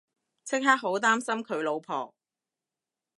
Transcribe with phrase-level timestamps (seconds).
[0.43, 2.15] 即刻好擔心佢老婆